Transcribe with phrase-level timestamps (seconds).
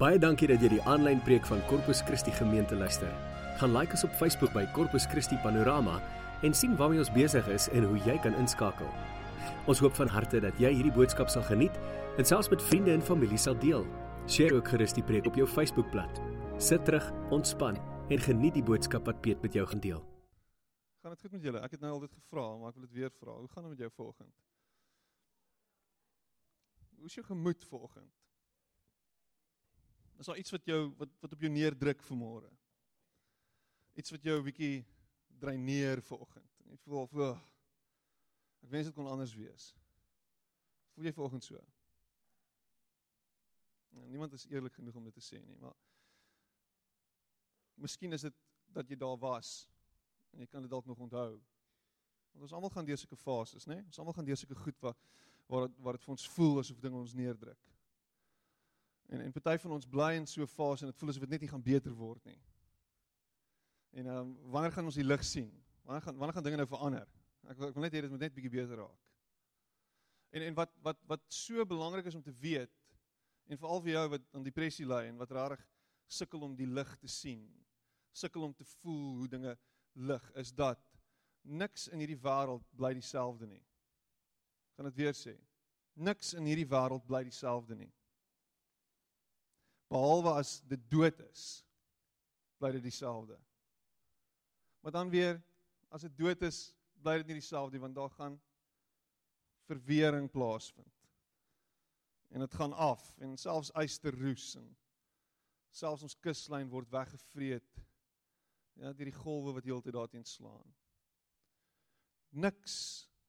[0.00, 3.10] Baie dankie dat jy die aanlyn preek van Corpus Christi gemeente luister.
[3.60, 5.98] Gaan like ons op Facebook by Corpus Christi Panorama
[6.40, 8.88] en sien waarmee ons besig is en hoe jy kan inskakel.
[9.68, 11.76] Ons hoop van harte dat jy hierdie boodskap sal geniet
[12.16, 13.84] en selfs met vriende en familie sal deel.
[14.24, 16.22] Deel ook gerus die preek op jou Facebookblad.
[16.56, 17.76] Sit terug, ontspan
[18.08, 20.00] en geniet die boodskap wat Piet met jou gaan deel.
[21.04, 21.60] Gaan dit goed met julle?
[21.60, 23.36] Ek het nou al dit gevra, maar ek wil dit weer vra.
[23.36, 24.32] Hoe gaan dit met jou vanoggend?
[26.96, 28.19] Hoe is jou gemoed vanoggend?
[30.20, 32.50] Is daar iets wat jou wat wat op jou neerdruk vanmôre?
[33.96, 34.84] Iets wat jou 'n bietjie
[35.40, 36.50] dreineer vanoggend.
[36.68, 37.38] Jy voel of oh,
[38.60, 39.74] ek wens dit kon anders wees.
[40.92, 41.62] Voel jy vanoggend so?
[43.90, 45.76] Nou, niemand is eerlik genoeg om dit te sê nie, maar
[47.80, 48.34] Miskien is dit
[48.76, 49.68] dat jy daar was
[50.34, 51.40] en jy kan dit dalk nog onthou.
[52.30, 53.74] Want ons almal gaan deur sulke fases, né?
[53.74, 53.84] Nee?
[53.84, 54.96] Ons almal gaan deur sulke goed waar
[55.50, 57.70] waar waar dit vir ons voel asof dinge ons neerdruk.
[59.10, 61.30] En en party van ons bly in so 'n fase en dit voel asof dit
[61.34, 62.40] net nie gaan beter word nie.
[63.90, 65.50] En ehm um, wanneer gaan ons die lig sien?
[65.82, 67.08] Wanneer gaan wanneer gaan dinge nou verander?
[67.48, 69.00] Ek ek wil net hê dit moet net bietjie beter raak.
[70.30, 72.76] En en wat wat wat so belangrik is om te weet
[73.50, 75.66] en veral vir jou wat aan depressie ly en wat rarig
[76.06, 77.42] sukkel om die lig te sien,
[78.12, 79.58] sukkel om te voel hoe dinge
[79.92, 80.78] lig, is dat
[81.42, 83.62] niks in hierdie wêreld bly dieselfde nie.
[84.70, 85.34] Ek gaan dit weer sê.
[85.94, 87.90] Niks in hierdie wêreld bly dieselfde nie.
[89.90, 91.64] Behalwe as dit dood is,
[92.62, 93.38] bly dit dieselfde.
[94.80, 95.40] Maar dan weer
[95.90, 96.70] as dit dood is,
[97.02, 98.38] bly dit nie dieselfde nie want daar gaan
[99.66, 100.94] verwering plaasvind.
[102.30, 104.68] En dit gaan af en selfs yster roes en
[105.74, 107.82] selfs ons kuslyn word weggevreet.
[108.78, 110.74] Ja, deur die golwe wat heeltyd daarteen slaan.
[112.30, 112.76] Niks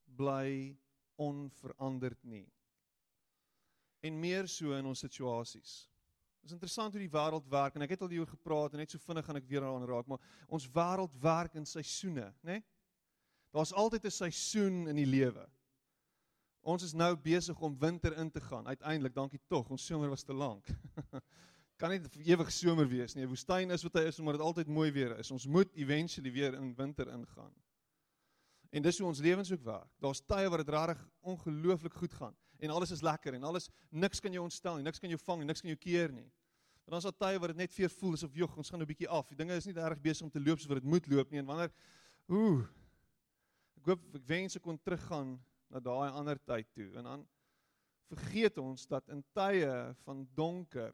[0.06, 0.78] bly
[1.22, 2.46] onveranderd nie.
[4.06, 5.91] En meer so in ons situasies.
[6.42, 8.90] Dit is interessant hoe die wêreld werk en ek het al hieroor gepraat en net
[8.90, 12.56] so vinnig gaan ek weer daaraan raak, maar ons wêreld werk in seisoene, né?
[12.56, 12.64] Nee?
[13.54, 15.46] Daar's altyd 'n seisoen in die lewe.
[16.62, 18.68] Ons is nou besig om winter in te gaan.
[18.68, 20.66] Uiteindelik, dankie tog, ons somer was te lank.
[21.82, 23.24] kan nie ewig somer wees nie.
[23.24, 25.32] 'n Woestyn is wat hy is omdat dit altyd mooi weer is.
[25.32, 27.54] Ons moet eventually weer in winter ingaan.
[28.72, 29.90] En dis hoe ons lewens ook werk.
[30.00, 34.22] Daar's tye waar dit regtig ongelooflik goed gaan en alles is lekker en alles niks
[34.24, 36.28] kan jou ontstel nie, niks kan jou vang nie, niks kan jou keer nie.
[36.86, 39.10] Maar dan's daar tye waar dit net vir voel asof jog, ons gaan 'n bietjie
[39.10, 39.28] af.
[39.30, 41.40] Die dinge is nie reg besig om te loop soos wat dit moet loop nie
[41.40, 41.72] en wanneer
[42.30, 42.66] ooh
[43.78, 45.40] ek hoop ek wens ek kon teruggaan
[45.70, 47.28] na daai ander tyd toe en dan
[48.10, 50.94] vergeet ons dat in tye van donker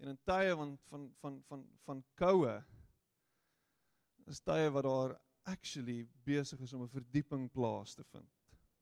[0.00, 2.54] En in tye van van van van van koue
[4.32, 8.39] is tye wat daar actually besig is om 'n verdieping plaas te vind.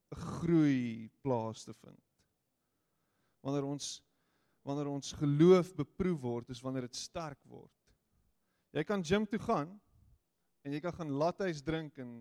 [0.09, 1.99] Groei plaas te vind.
[3.45, 3.97] Wanneer ons
[4.67, 7.71] wanneer ons geloof beproef word, is wanneer dit sterk word.
[8.75, 9.71] Jy kan gym toe gaan
[10.67, 12.19] en jy kan gaan lattes drink en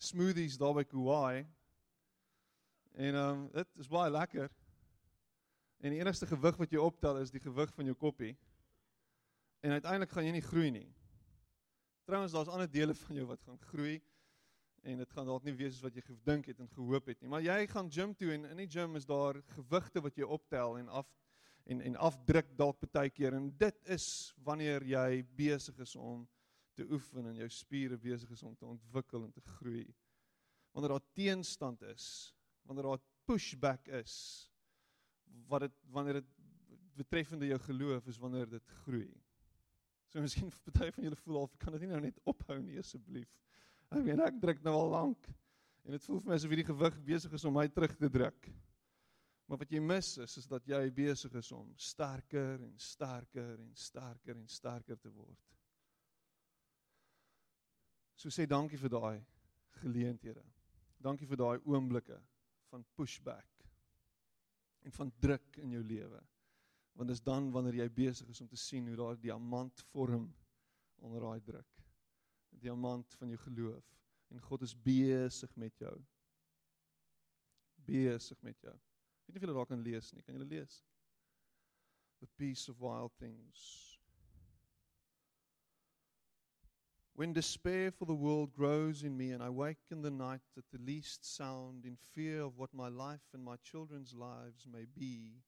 [0.00, 1.42] smoothies daar by Kauai.
[2.94, 4.48] En ehm um, dit is baie lekker.
[5.80, 8.32] En die enigste gewig wat jy optel is die gewig van jou koppie.
[9.60, 10.88] En uiteindelik gaan jy nie groei nie.
[12.08, 14.00] Trouwens daar's ander dele van jou wat gaan groei
[14.82, 17.28] en dit gaan dalk nie wees soos wat jy gedink het en gehoop het nie.
[17.28, 20.78] Maar jy gaan gym toe en in die gym is daar gewigte wat jy optel
[20.80, 21.08] en af
[21.70, 24.06] en en afdruk dalk baie keer en dit is
[24.46, 26.24] wanneer jy besig is om
[26.74, 29.86] te oefen en jou spiere besig is om te ontwikkel en te groei.
[30.72, 34.14] Wanneer daar teenstand is, wanneer daar pushback is,
[35.50, 36.30] wat dit wanneer dit
[36.96, 39.10] betreffende jou geloof is wanneer dit groei.
[40.10, 43.30] So miskien party van julle voel al kan dit nie nou net ophou nie asseblief.
[43.90, 45.30] Ek weet ek druk nou al lank
[45.84, 48.50] en dit voel vir my asof hierdie gewig besig is om my terug te druk.
[49.50, 53.72] Maar wat jy mis is is dat jy besig is om sterker en sterker en
[53.74, 55.40] sterker en sterker te word.
[58.14, 59.18] So sê dankie vir daai
[59.80, 60.44] geleenthede.
[61.02, 62.20] Dankie vir daai oomblikke
[62.70, 63.66] van pushback
[64.86, 66.20] en van druk in jou lewe.
[66.94, 70.28] Want dis dan wanneer jy besig is om te sien hoe daai diamant vorm
[71.02, 71.80] onder daai druk.
[72.50, 73.84] Diamant van jou geloof
[74.28, 75.94] en God is besig met jou.
[77.74, 78.74] Besig met jou.
[79.26, 80.22] Weet nie of dit daar kan lees nie.
[80.22, 80.84] Kan dit lees?
[82.18, 83.90] The peace of wild things.
[87.14, 90.64] When despair for the world grows in me and I wake in the night at
[90.72, 95.42] the least sound in fear of what my life and my children's lives may be,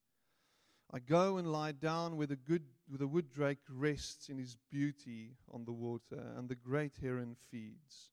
[0.93, 4.57] I go and lie down where the, good, where the wood drake rests in his
[4.71, 8.11] beauty on the water, and the great heron feeds.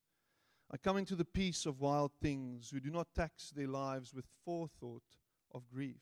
[0.71, 4.25] I come into the peace of wild things who do not tax their lives with
[4.45, 5.03] forethought
[5.53, 6.01] of grief.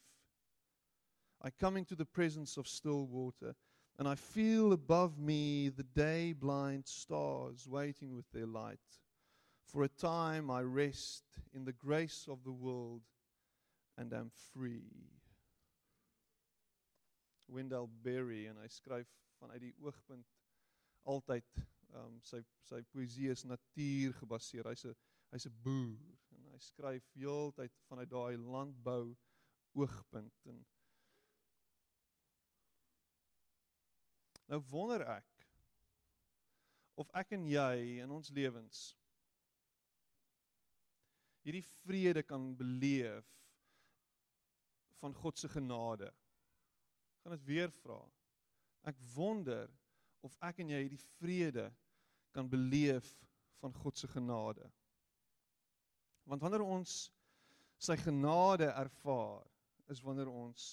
[1.42, 3.56] I come into the presence of still water,
[3.98, 8.78] and I feel above me the day blind stars waiting with their light.
[9.66, 11.24] For a time I rest
[11.54, 13.02] in the grace of the world
[13.98, 15.17] and am free.
[17.48, 19.10] Wendell Berry en hy skryf
[19.40, 20.28] vanuit die oogpunt
[21.08, 24.68] altyd ehm um, sy sy poësie is natuur gebaseer.
[24.68, 24.96] Hy's 'n
[25.32, 29.16] hy's 'n boer en hy skryf heeltyd vanuit daai landbou
[29.78, 30.66] oogpunt en
[34.48, 35.48] Nou wonder ek
[36.96, 38.84] of ek en jy in ons lewens
[41.44, 43.28] hierdie vrede kan beleef
[45.02, 46.10] van God se genade.
[47.28, 48.00] Gaan dit weer vra.
[48.88, 49.68] Ek wonder
[50.24, 51.66] of ek en jy hierdie vrede
[52.32, 53.10] kan beleef
[53.60, 54.64] van God se genade.
[56.24, 56.94] Want wanneer ons
[57.84, 59.44] sy genade ervaar,
[59.92, 60.70] is wanneer ons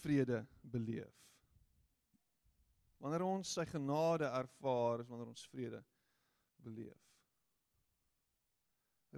[0.00, 0.42] vrede
[0.74, 1.14] beleef.
[2.98, 5.84] Wanneer ons sy genade ervaar, is wanneer ons vrede
[6.66, 7.06] beleef.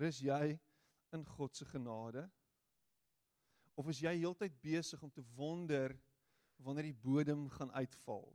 [0.05, 0.53] Rus jy
[1.17, 2.29] in God se genade?
[3.75, 5.97] Of is jy heeltyd besig om te wonder
[6.63, 8.29] wanneer die bodem gaan uitval?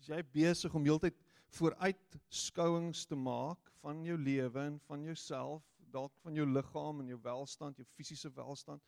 [0.00, 1.16] Is jy besig om heeltyd
[1.54, 5.62] vooruitskouings te maak van jou lewe en van jouself,
[5.94, 8.82] dalk van jou liggaam en jou welstand, jou fisiese welstand?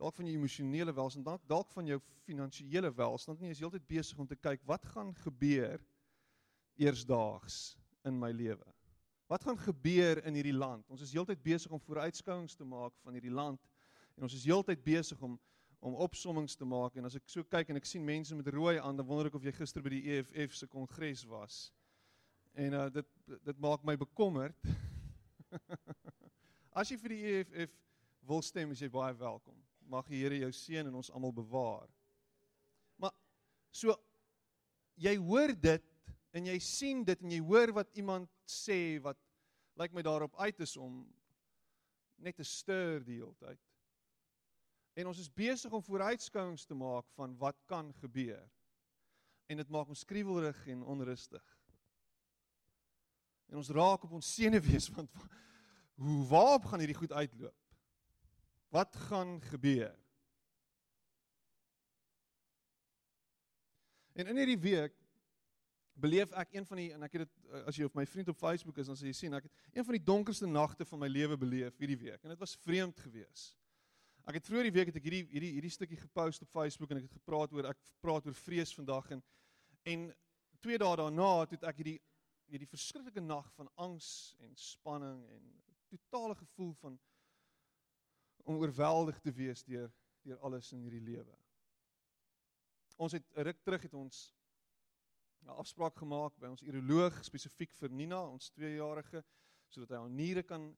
[0.00, 4.18] dalk van jou emosionele welstand, dalk dalk van jou finansiële welstand nie, is heeltyd besig
[4.18, 5.82] om te kyk wat gaan gebeur
[6.80, 7.76] eersdaags
[8.08, 8.66] in my lewe.
[9.26, 10.88] Wat gaan gebeur in hierdie land?
[10.92, 13.60] Ons is heeltyd besig om vooruitskouings te maak van hierdie land
[14.14, 15.38] en ons is heeltyd besig om
[15.84, 18.78] om opsommings te maak en as ek so kyk en ek sien mense met rooi
[18.78, 21.58] aan, dan wonder ek of jy gister by die EFF se kongres was.
[22.56, 23.10] En uh dit
[23.44, 24.56] dit maak my bekommerd.
[26.80, 27.76] as jy vir die EFF
[28.24, 31.88] wil stem, is jy baie welkom mag die Here jou seën en ons almal bewaar.
[33.00, 33.12] Maar
[33.74, 33.94] so
[35.00, 35.93] jy hoor dit
[36.34, 39.18] en jy sien dit en jy hoor wat iemand sê wat
[39.78, 41.04] lyk like my daarop uit is om
[42.22, 43.60] net te stuur die hele tyd.
[44.94, 48.42] En ons is besig om vooruitskouings te maak van wat kan gebeur.
[49.50, 51.42] En dit maak ons skriwelrig en onrustig.
[53.50, 55.10] En ons raak op ons senuwees want
[55.94, 57.58] hoe waarop gaan hierdie goed uitloop?
[58.74, 59.94] Wat gaan gebeur?
[64.14, 65.03] En in hierdie week
[65.94, 68.30] beleef ek een van die en ek het dit eh, as jy op my vriend
[68.32, 71.02] op Facebook is dan sal jy sien ek het een van die donkerste nagte van
[71.04, 73.60] my lewe beleef hierdie week en dit was vreemd geweest.
[74.24, 77.02] Ek het vroeër die week het ek hierdie hierdie hierdie stukkie gepost op Facebook en
[77.02, 79.24] ek het gepraat oor ek praat oor vrees vandag en
[79.94, 80.08] en
[80.64, 81.98] twee dae daarna het ek hierdie
[82.50, 84.08] hierdie verskriklike nag van angs
[84.44, 85.50] en spanning en
[85.92, 86.98] totale gevoel van
[88.44, 89.92] om oorweldig te wees deur
[90.24, 91.34] deur alles in hierdie lewe.
[92.96, 94.30] Ons het ruk terug het ons
[95.44, 99.24] 'n afspraak gemaak by ons uroloog spesifiek vir Nina, ons 2-jarige,
[99.68, 100.74] sodat hy haar niere kan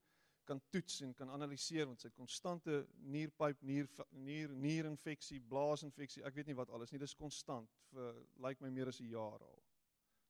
[0.46, 2.76] kan toets en kan analiseer want sy het konstante
[3.10, 8.44] nierpyp, nier nier nierinfeksie, blaasinfeksie, ek weet nie wat alles nie, dis konstant vir lyk
[8.44, 9.62] like my meer as 'n jaar al.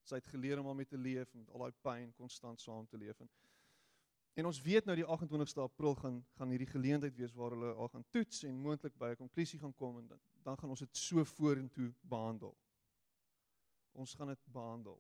[0.05, 3.21] Sy het geleer om daarmee te leef met al daai pyn konstant saam te leef
[3.21, 3.29] en
[4.37, 7.88] En ons weet nou die 28ste April gaan gaan hierdie geleentheid wees waar hulle al
[7.88, 10.97] gaan toets en moontlik by 'n konklusie gaan kom en dan, dan gaan ons dit
[10.97, 12.56] so vorentoe behandel.
[13.97, 14.99] Ons gaan dit behandel.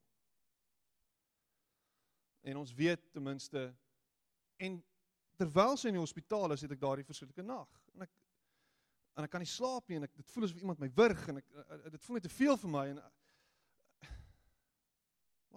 [2.46, 3.66] En ons weet ten minste
[4.62, 4.78] en
[5.36, 8.14] terwyl sy in die hospitaal is, het ek daardie verskriklike nag en ek
[9.16, 11.40] en ek kan nie slaap nie en ek dit voel asof iemand my wurg en
[11.40, 11.46] ek
[11.92, 13.00] dit voel net te veel vir my en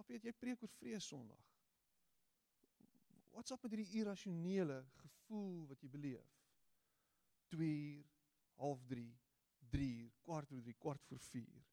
[0.00, 1.40] Wat weet jy preek oor vrees Sondag?
[3.34, 6.30] Wat's op met hierdie irrasionele gevoel wat jy beleef?
[7.52, 8.06] 2 uur,
[8.62, 9.04] half 3,
[9.74, 11.68] 3 uur, kwart oor 3, kwart voor 4.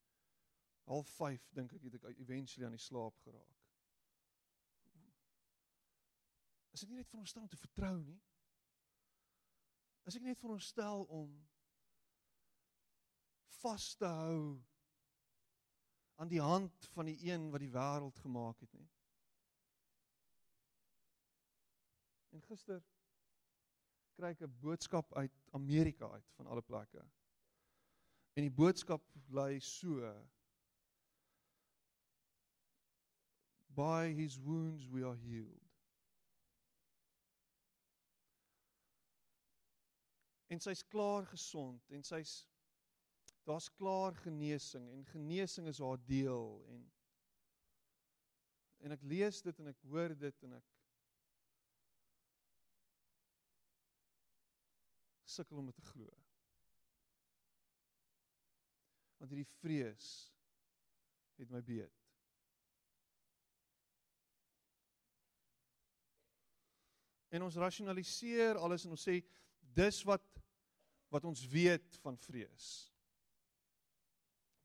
[0.88, 3.58] Half 5 dink ek het ek eventually aan die slaap geraak.
[6.72, 8.20] Is dit nie net vir ons staan om te vertrou nie?
[10.08, 11.32] Is ek net vir ons stel om
[13.58, 14.42] vas te hou
[16.22, 18.88] aan die hand van die een wat die wêreld gemaak het nie?
[22.38, 22.80] En gister
[24.16, 27.04] kry ek 'n boodskap uit Amerika uit van alle plekke.
[28.38, 30.14] En die boodskap lui so:
[33.78, 35.62] By his wounds we are healed.
[40.50, 42.40] En sy's klaar gesond en sy's
[43.46, 46.88] daar's klaar genesing en genesing is haar deel en
[48.88, 50.74] en ek lees dit en ek hoor dit en ek
[55.38, 56.10] sukkel om dit te glo.
[59.18, 60.10] Want hierdie vrees
[61.38, 61.97] het my beet.
[67.38, 69.22] En ons rasionaliseer alles en ons sê
[69.78, 70.26] dis wat
[71.14, 72.66] wat ons weet van vrees.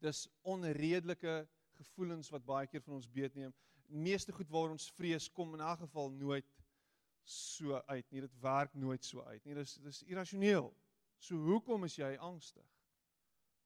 [0.03, 1.35] Dis onredelike
[1.79, 3.53] gevoelens wat baie keer van ons beet neem.
[3.87, 6.49] Meeste goed waar ons vrees kom in 'n geval nooit
[7.25, 8.21] so uit nie.
[8.21, 9.55] Dit werk nooit so uit nie.
[9.55, 10.73] Dis dis irrasioneel.
[11.19, 12.67] So hoekom is jy angstig?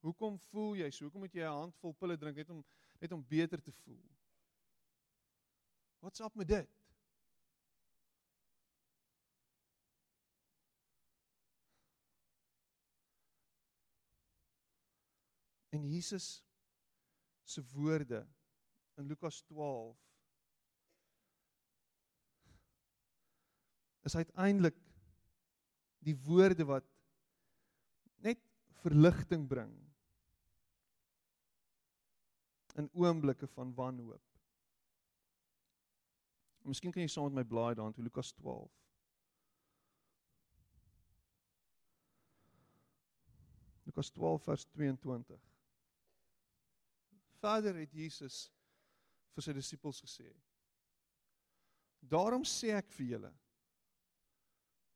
[0.04, 1.04] Hoekom voel jy so?
[1.04, 2.64] Hoekom moet jy 'n handvol pille drink net om
[3.00, 4.04] net om beter te voel?
[6.00, 6.75] Wat's op met dit?
[15.76, 16.26] En Jesus
[17.44, 18.26] se woorde
[18.96, 19.96] in Lukas 12
[24.08, 24.76] is uiteindelik
[25.98, 26.86] die woorde wat
[28.24, 28.40] net
[28.80, 29.74] verligting bring
[32.76, 34.22] in oomblikke van wanhoop.
[36.66, 38.70] Miskien kan jy saam met my blaai daarin toe Lukas 12.
[43.86, 45.55] Lukas 12 vers 22.
[47.40, 48.46] Verder het Jesus
[49.36, 50.28] vir sy disippels gesê:
[52.00, 53.32] Daarom sê ek vir julle,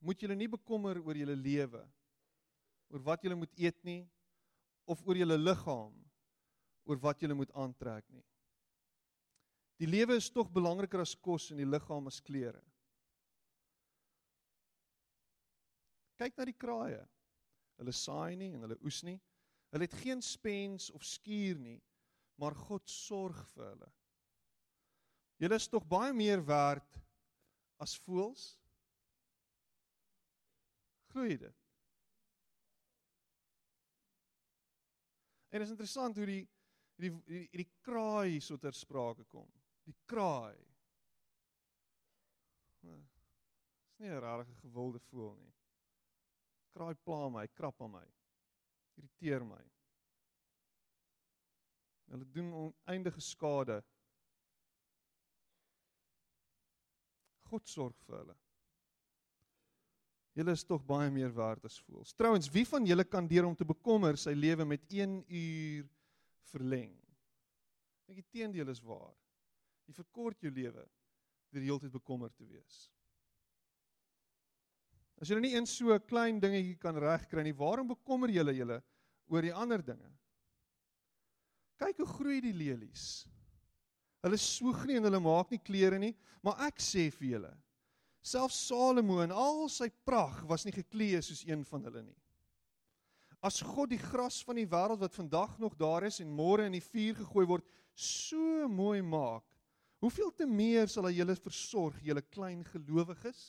[0.01, 1.83] moet julle nie bekommer oor julle lewe,
[2.91, 4.03] oor wat julle moet eet nie,
[4.91, 5.95] of oor julle liggaam,
[6.89, 8.25] oor wat julle moet aantrek nie.
[9.81, 12.61] Die lewe is tog belangriker as kos en die liggaam as klere.
[16.21, 17.01] Kyk na die kraaie.
[17.81, 19.17] Hulle saai nie en hulle oes nie.
[19.73, 21.79] Hulle het geen spens of skuur nie
[22.41, 23.91] maar God sorg vir hulle.
[25.41, 26.99] Julle is tog baie meer werd
[27.81, 28.47] as voëls.
[31.13, 31.61] Glo jy dit?
[35.51, 36.43] En is interessant hoe die
[37.01, 39.49] die die, die kraai so ter sprake kom.
[39.89, 40.57] Die kraai.
[42.85, 45.55] Dis nie 'n rare gewilde voël nie.
[46.77, 48.07] Kraai pla my, krap aan my.
[48.97, 49.65] Irriteer my.
[52.11, 53.81] Hulle doen oneindige skade.
[57.50, 58.37] God sorg vir hulle.
[60.38, 62.14] Julle is tog baie meer werd as voëls.
[62.14, 65.88] Trouwens, wie van julle kan deur om te bekommer sy lewe met 1 uur
[66.52, 66.95] verleng?
[68.07, 69.14] Dink die teendeel is waar.
[69.90, 70.87] Jy verkort jou lewe
[71.50, 72.85] deur heeltyd bekommerd te wees.
[75.21, 78.83] As jy nie eens so 'n klein dingetjie kan regkry nie, waarom bekommer jy julle
[79.26, 80.11] oor die ander dinge?
[81.81, 83.25] Kyk hoe groei die lelies.
[84.21, 86.13] Hulle soeg nie en hulle maak nie klere nie,
[86.45, 87.53] maar ek sê vir julle,
[88.21, 92.19] selfs Salomo in al sy pragt was nie geklee soos een van hulle nie.
[93.41, 96.77] As God die gras van die wêreld wat vandag nog daar is en môre in
[96.77, 97.65] die vuur gegooi word,
[97.97, 99.47] so mooi maak,
[100.05, 103.41] hoeveel te meer sal hy julle versorg, julle klein gelowiges?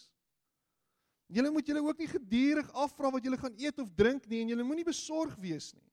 [1.32, 4.52] Julle moet julle ook nie gedurig afvra wat julle gaan eet of drink nie en
[4.52, 5.91] julle moenie besorg wees nie.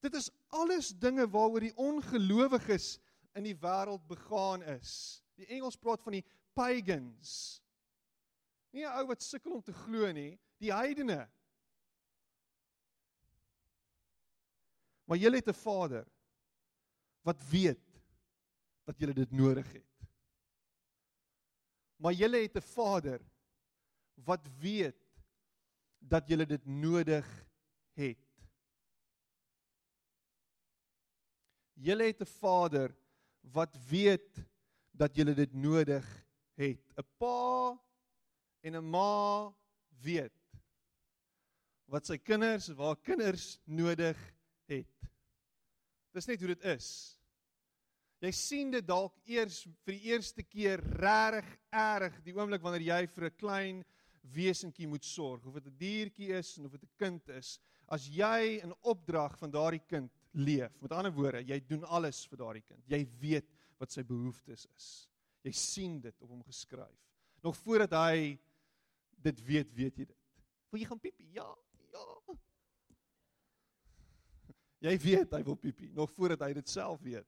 [0.00, 2.98] Dit is alles dinge waaroor die ongelowiges
[3.38, 5.22] in die wêreld begaan is.
[5.38, 6.24] Die Engels praat van die
[6.54, 7.62] pagans.
[8.74, 11.28] Nie 'n ou wat sukkel om te glo nie, die heidene.
[15.08, 16.06] Maar jy het 'n Vader
[17.22, 17.84] wat weet
[18.84, 20.06] dat jy dit nodig het.
[21.96, 23.20] Maar jy het 'n Vader
[24.14, 25.00] wat weet
[25.98, 27.26] dat jy dit nodig
[27.94, 28.27] het.
[31.78, 32.94] Julle het 'n Vader
[33.54, 34.42] wat weet
[34.90, 36.06] dat julle dit nodig
[36.54, 36.82] het.
[36.96, 37.78] 'n Pa
[38.60, 39.54] en 'n ma
[40.02, 40.32] weet
[41.88, 44.18] wat sy kinders, waar kinders nodig
[44.68, 45.08] het.
[46.12, 46.88] Dis net hoe dit is.
[48.18, 53.06] Jy sien dit dalk eers vir die eerste keer regtig erg die oomblik wanneer jy
[53.06, 53.84] vir 'n klein
[54.34, 57.58] wesentjie moet sorg, of dit 'n diertjie is of dit 'n kind is.
[57.86, 60.80] As jy 'n opdrag van daardie kind leef.
[60.80, 62.82] Met ander woorde, jy doen alles vir daardie kind.
[62.90, 65.08] Jy weet wat sy behoeftes is.
[65.46, 66.98] Jy sien dit op hom geskryf.
[67.44, 68.38] Nog voordat hy
[69.22, 70.16] dit weet, weet jy dit.
[70.70, 71.28] Wil jy gaan piepie?
[71.32, 71.48] Ja,
[71.94, 72.06] ja.
[74.86, 77.26] Jy weet hy wil piepie nog voordat hy dit self weet.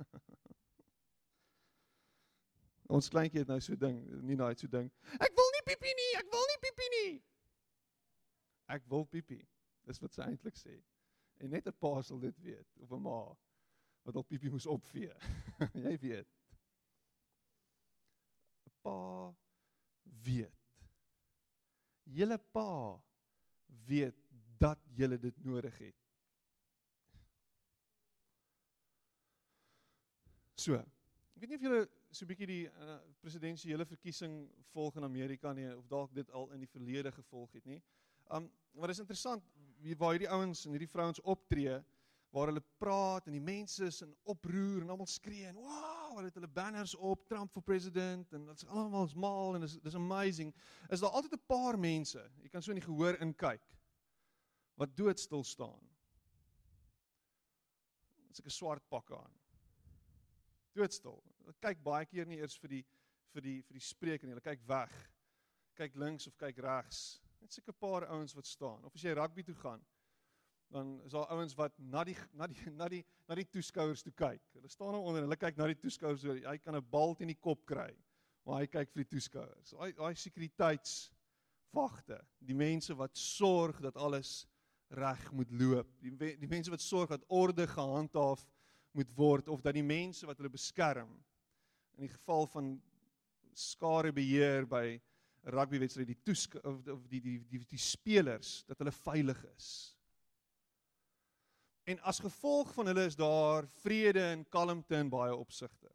[2.90, 4.88] Ons kleintjie het nou so ding, nie nou so ding.
[5.22, 7.12] Ek wil nie piepie nie, ek wil nie piepie nie.
[8.74, 9.44] Ek wil piepie.
[9.86, 10.74] Dis wat sy eintlik sê.
[11.40, 13.20] En net 'n pa sal dit weet of 'n ma
[14.02, 15.12] wat al piepie moes opvee.
[15.86, 16.28] jy weet.
[18.66, 18.96] 'n Pa
[20.24, 20.58] weet.
[22.04, 23.00] Julle pa
[23.86, 24.16] weet
[24.58, 25.96] dat julle dit nodig het.
[30.60, 34.34] So, ek weet nie of julle so 'n bietjie die uh, presidentsiële verkiesing
[34.74, 37.80] volg in Amerika nie of dalk dit al in die verlede gevolg het nie.
[38.28, 39.44] Um maar is interessant
[39.98, 41.78] waar hierdie ouens en hierdie vrouens optree
[42.30, 46.28] waar hulle praat en die mense is in oproer en almal skree en wow, hulle
[46.28, 50.52] het hulle banners op Trump for president en dit's almal is mal en dis amazing.
[50.88, 53.62] Is daar altyd 'n paar mense, jy kan so in die gehoor inkyk
[54.76, 55.82] wat doodstil staan.
[58.30, 59.32] As ek 'n swart pak aan.
[60.72, 61.22] Doodstil.
[61.42, 62.84] Hulle kyk baie keer nie eers vir die
[63.32, 64.34] vir die vir die spreker nie.
[64.34, 65.10] Hulle kyk weg.
[65.74, 67.20] Kyk links of kyk regs.
[67.40, 68.84] Net seker 'n paar ouens wat staan.
[68.84, 69.84] Of as jy rugby toe gaan,
[70.70, 74.12] dan is daar ouens wat na die na die na die na die toeskouers toe
[74.12, 74.42] kyk.
[74.54, 77.14] Hulle staan nou onder en hulle kyk na die toeskouers so hy kan 'n bal
[77.14, 77.96] teen die kop kry.
[78.46, 79.70] Maar hy kyk vir die toeskouers.
[79.70, 84.46] Daai daai sekuriteitswagte, die mense wat sorg dat alles
[84.90, 86.00] reg moet loop.
[86.02, 88.46] Die die mense wat sorg dat orde gehandhaaf
[88.92, 91.10] moet word of dat die mense wat hulle beskerm
[91.96, 92.82] in die geval van
[93.54, 95.00] skare beheer by
[95.42, 99.70] rugbywedstryd die toesk of, of die die die die spelers dat hulle veilig is.
[101.88, 105.88] En as gevolg van hulle is daar vrede en kalmte in baie opsigte.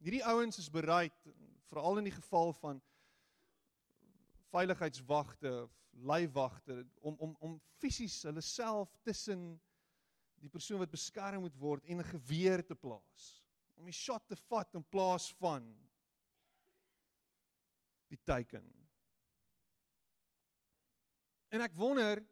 [0.00, 1.14] Hierdie ouens is bereid
[1.70, 2.80] veral in die geval van
[4.50, 9.60] veiligheidswagte of leiwagte om om om fisies hulle self tussen
[10.40, 13.42] die persoon wat beskerm moet word en 'n geweer te plaas
[13.76, 15.66] om die shot te vat in plaas van
[18.10, 18.66] die teiken.
[21.50, 22.22] En ek wonder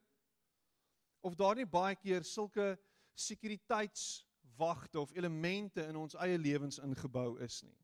[1.27, 2.79] of daar nie baie keer sulke
[3.19, 7.79] sekuriteitswagte of elemente in ons eie lewens ingebou is nie.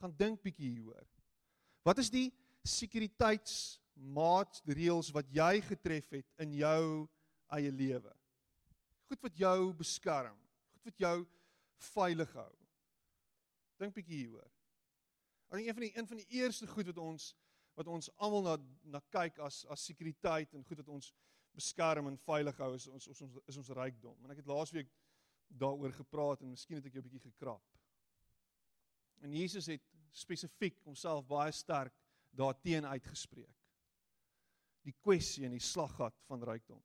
[0.00, 1.06] Gaan dink bietjie hieroor.
[1.84, 2.32] Wat is die
[2.64, 7.08] sekuriteitsmaatreëls wat jy getref het in jou
[7.52, 8.12] eie lewe?
[9.12, 10.38] Goed wat jou beskerm,
[10.72, 11.28] goed wat jou
[11.92, 12.54] veilig hou.
[13.80, 14.53] Dink bietjie hieroor.
[15.54, 17.34] Ek dink een van die een van die eerste goed wat ons
[17.78, 18.54] wat ons almal na
[18.96, 21.12] na kyk as as sekuriteit en goed wat ons
[21.54, 24.16] beskerm en veilig hou is ons ons is ons rykdom.
[24.24, 24.90] En ek het laasweek
[25.46, 27.62] daaroor gepraat en miskien het ek jou 'n bietjie gekrap.
[29.22, 31.94] En Jesus het spesifiek homself baie sterk
[32.34, 33.54] daarteen uitgespreek.
[34.82, 36.82] Die kwessie en die slaggat van rykdom.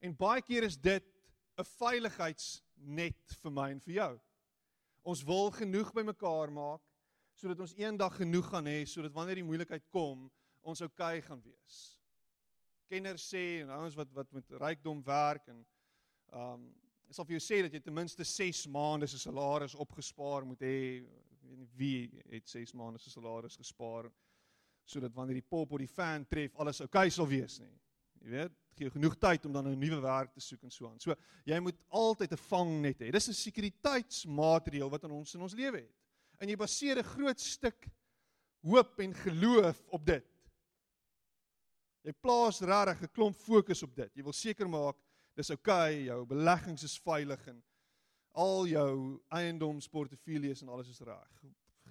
[0.00, 1.04] En baie keer is dit
[1.58, 4.20] 'n veiligheidsnet vir my en vir jou.
[5.02, 6.82] Ons wil genoeg bymekaar maak
[7.38, 10.26] sodat ons eendag genoeg gaan hê sodat wanneer die moeilikheid kom,
[10.62, 11.98] ons oukei okay gaan wees
[12.88, 15.64] kenners sê en ouens wat wat met rykdom werk en
[16.42, 16.68] um
[17.08, 20.60] ek sal vir jou sê dat jy ten minste 6 maande se salaris opgespaar moet
[20.60, 20.80] hê.
[21.00, 22.00] Ek weet nie wie
[22.34, 24.10] het 6 maande se salaris gespaar
[24.88, 27.72] sodat wanneer die pop of die fan tref alles oukei okay sal wees nie.
[28.18, 31.00] Jy weet, gee genoeg tyd om dan 'n nuwe werk te soek en so aan.
[31.00, 31.14] So
[31.46, 33.12] jy moet altyd 'n vangnet hê.
[33.12, 35.96] Dis 'n sekuriteitsmaatreël wat in ons in ons lewe het.
[36.38, 37.88] En jy baseer 'n groot stuk
[38.62, 40.26] hoop en geloof op dit.
[42.06, 44.14] Jy plaas regtig 'n klomp fokus op dit.
[44.14, 44.96] Jy wil seker maak
[45.34, 47.62] dis oukei, okay, jou beleggings is veilig en
[48.32, 51.44] al jou eiendomsportefeuilles en alles is reg.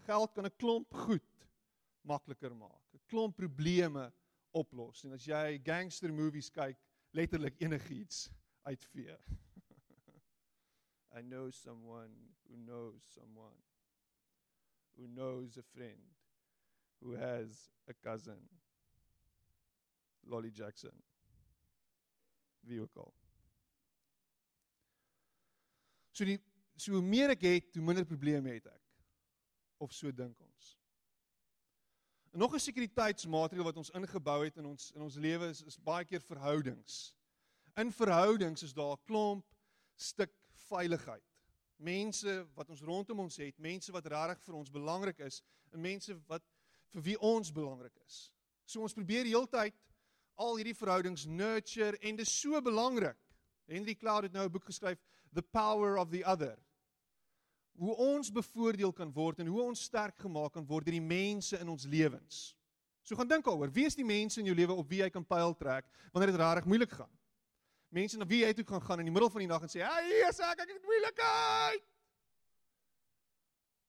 [0.07, 1.47] Geld kan 'n klomp goed
[2.01, 2.83] makliker maak.
[2.93, 4.11] 'n Klomp probleme
[4.51, 5.03] oplos.
[5.03, 6.77] En as jy gangster movies kyk,
[7.11, 8.29] letterlik enigiets
[8.63, 9.17] uitvee.
[11.17, 12.13] I know someone
[12.47, 13.57] who knows someone
[14.97, 16.01] who knows a friend
[17.01, 18.41] who has a cousin
[20.29, 21.03] Lolly Jackson.
[22.59, 23.13] Wie ook al.
[26.11, 26.39] So die
[26.77, 28.83] so hoe meer ek het, hoe minder probleme het ek.
[29.81, 30.73] Of so dink ons.
[32.33, 35.79] En nog 'n sekuriteitsmaatreël wat ons ingebou het in ons in ons lewe is, is
[35.79, 37.15] baie keer verhoudings.
[37.75, 39.45] In verhoudings is daar 'n klomp
[39.95, 40.33] stuk
[40.67, 41.36] veiligheid.
[41.77, 45.41] Mense wat ons rondom ons het, mense wat regtig vir ons belangrik is,
[45.73, 46.43] en mense wat
[46.93, 48.31] vir wie ons belangrik is.
[48.65, 49.75] So ons probeer heeltyd
[50.37, 53.17] al hierdie verhoudings nurture en dis so belangrik.
[53.67, 54.99] Henry Cloud het nou 'n boek geskryf
[55.33, 56.57] The Power of the Other.
[57.77, 61.59] Hoe ons bevoordeel kan word en hoe ons sterk gemaak kan word deur die mense
[61.59, 62.55] in ons lewens.
[63.01, 65.25] So gaan dink daaroor, wie is die mense in jou lewe op wie jy kan
[65.25, 67.16] pyl trek wanneer dit rarig moeilik gaan?
[67.89, 69.79] Mense na wie jy toe kan gaan in die middel van die nag en sê,
[69.79, 71.83] "Hey, is ek ek het moeilikheid."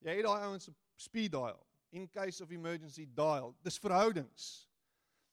[0.01, 3.57] Jy het daai ouens op speed dial, in case of emergency dial.
[3.63, 4.69] Dis verhoudings.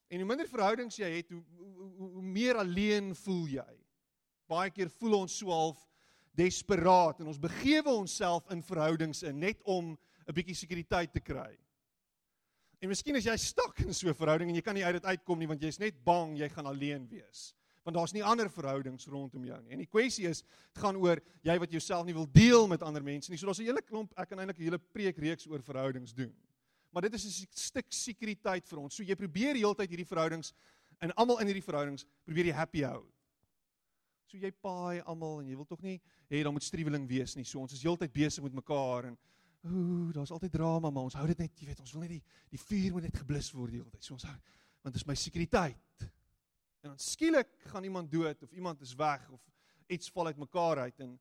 [0.08, 3.74] En hoe minder verhoudings jy het, hoe, hoe, hoe, hoe meer alleen voel jy.
[4.48, 5.82] Baie keer voel ons so half
[6.38, 9.98] desperaat en ons begewe onsself in verhoudings in net om
[10.28, 11.58] 'n bietjie sekuriteit te kry.
[12.82, 15.06] En miskien as jy stak in so 'n verhouding en jy kan nie uit dit
[15.06, 17.54] uitkom nie want jy's net bang jy gaan alleen wees.
[17.86, 19.76] Want daar's nie ander verhoudings rondom jou nie.
[19.76, 23.04] En die kwessie is, dit gaan oor jy wat jouself nie wil deel met ander
[23.06, 23.38] mense nie.
[23.38, 26.34] So daar's 'n hele klomp, ek kan eintlik 'n hele preekreeks oor verhoudings doen.
[26.92, 28.96] Maar dit is 'n stuk sekuriteit vir ons.
[28.96, 30.54] So jy probeer heeltyd hierdie verhoudings
[31.00, 33.06] en almal in hierdie verhoudings probeer jy happy hou.
[34.26, 37.44] So jy paai almal en jy wil tog nie hê daar moet striweling wees nie.
[37.44, 39.18] So ons is heeltyd besig met mekaar en
[39.66, 42.24] ooh, daar's altyd drama, maar ons hou dit net, jy weet, ons wil net die
[42.50, 44.04] die vuur moet net geblus word die hele tyd.
[44.04, 44.38] So ons hou
[44.86, 46.10] want dit is my sekuriteit.
[46.86, 49.42] En dan skielik gaan iemand dood of iemand is weg of
[49.88, 51.20] iets val uit mekaar uit en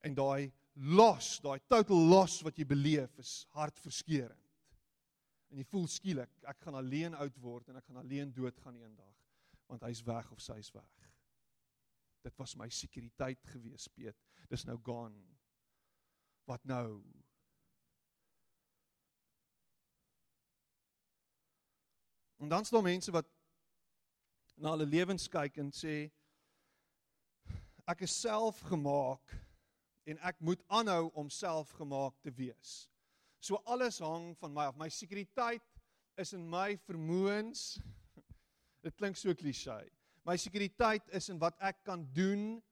[0.00, 4.50] en daai los, daai total loss wat jy beleef is hartverskeurende.
[5.50, 9.18] En jy voel skielik ek gaan alleen oud word en ek gaan alleen doodgaan eendag
[9.66, 11.10] want hy's weg of sy's weg.
[12.22, 14.18] Dit was my sekuriteit gewees, Piet.
[14.50, 15.18] Dis nou gone.
[16.46, 17.02] Wat nou?
[22.38, 23.31] En dan staan mense wat
[24.62, 26.06] na hulle lewens kyk en sê
[27.90, 29.32] ek is self gemaak
[30.06, 32.86] en ek moet aanhou om self gemaak te wees.
[33.42, 34.78] So alles hang van my af.
[34.78, 35.66] My sekuriteit
[36.22, 37.80] is in my vermoëns.
[38.86, 39.80] Dit klink so klise.
[40.22, 42.62] My sekuriteit is in wat ek kan doen.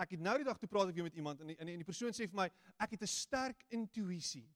[0.00, 1.86] Ek het nou die dag toe praat ek weer met iemand en die, en die
[1.86, 2.48] persoon sê vir my
[2.80, 4.48] ek het 'n sterk intuïsie.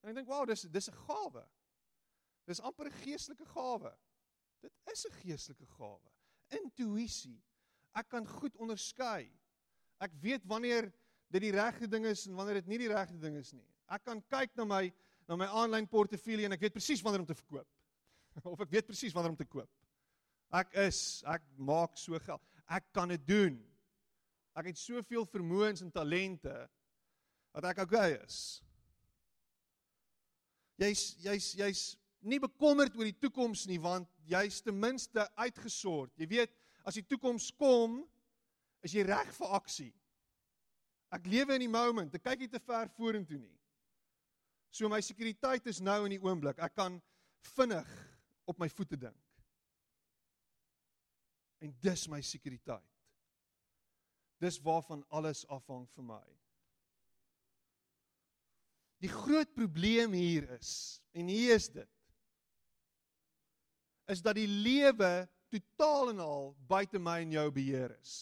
[0.00, 1.44] En ek dink, "Wow, dis dis 'n gawe."
[2.48, 3.92] Dis amper 'n geestelike gawe.
[4.60, 6.10] Dit is 'n geestelike gawe.
[6.48, 7.42] Intuïsie.
[7.94, 9.30] Ek kan goed onderskei.
[10.00, 10.92] Ek weet wanneer
[11.28, 13.66] dit die regte ding is en wanneer dit nie die regte ding is nie.
[13.88, 14.92] Ek kan kyk na my
[15.28, 17.68] na my aanlyn portefeulje en ek weet presies wanneer om te verkoop.
[18.52, 19.70] of ek weet presies wanneer om te koop.
[20.56, 22.40] Ek is, ek maak so geld.
[22.72, 23.58] Ek kan dit doen.
[24.56, 26.54] Ek het soveel vermoëns en talente
[27.52, 28.38] dat ek okay is.
[30.78, 31.82] Jy's jy's jy's
[32.26, 36.12] nie bekommerd oor die toekoms nie want jy's ten minste uitgesort.
[36.18, 36.54] Jy weet,
[36.88, 38.00] as die toekoms kom,
[38.82, 39.92] is jy reg vir aksie.
[41.14, 42.14] Ek lewe in die moment.
[42.14, 43.54] Ek kyk nie te ver vorentoe nie.
[44.70, 46.60] So my sekuriteit is nou in die oomblik.
[46.60, 46.98] Ek kan
[47.54, 47.88] vinnig
[48.48, 49.16] op my voete dink.
[51.64, 52.84] En dis my sekuriteit.
[54.38, 56.24] Dis waarvan alles afhang vir my.
[59.02, 61.97] Die groot probleem hier is en hier is dit
[64.08, 68.14] is dat die lewe totaal en al buite my en jou beheer is.